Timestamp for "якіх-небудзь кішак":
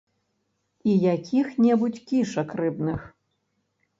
1.13-2.49